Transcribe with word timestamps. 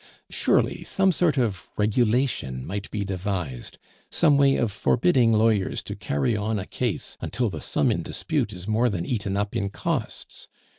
Surely 0.31 0.83
some 0.83 1.11
sort 1.11 1.37
of 1.37 1.69
regulation 1.77 2.65
might 2.65 2.89
be 2.89 3.05
devised, 3.05 3.77
some 4.09 4.35
way 4.35 4.55
of 4.55 4.71
forbidding 4.71 5.31
lawyers 5.31 5.83
to 5.83 5.95
carry 5.95 6.35
on 6.35 6.57
a 6.57 6.65
case 6.65 7.17
until 7.21 7.51
the 7.51 7.61
sum 7.61 7.91
in 7.91 8.01
dispute 8.01 8.51
is 8.51 8.67
more 8.67 8.89
than 8.89 9.05
eaten 9.05 9.37
up 9.37 9.55
in 9.55 9.69
costs? 9.69 10.47